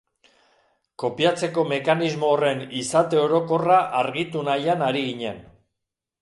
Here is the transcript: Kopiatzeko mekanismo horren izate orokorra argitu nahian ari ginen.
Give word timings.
Kopiatzeko 1.01 1.65
mekanismo 1.71 2.31
horren 2.37 2.63
izate 2.79 3.21
orokorra 3.25 3.77
argitu 4.01 4.43
nahian 4.49 4.83
ari 4.89 5.05
ginen. 5.11 5.39